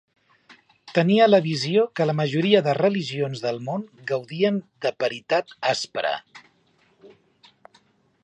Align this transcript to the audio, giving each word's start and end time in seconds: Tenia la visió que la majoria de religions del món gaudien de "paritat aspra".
Tenia 0.99 1.25
la 1.31 1.39
visió 1.47 1.83
que 1.99 2.07
la 2.11 2.15
majoria 2.19 2.61
de 2.67 2.73
religions 2.77 3.43
del 3.43 3.61
món 3.67 3.85
gaudien 4.13 4.57
de 4.87 4.93
"paritat 5.05 5.55
aspra". 5.75 6.15